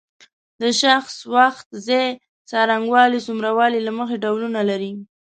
د 0.61 0.63
شخص 0.81 1.15
وخت 1.35 1.67
ځای 1.87 2.07
څرنګوالی 2.49 3.19
څومره 3.27 3.49
والی 3.57 3.79
له 3.87 3.91
مخې 3.97 4.17
ډولونه 4.23 4.59
لري. 4.69 4.91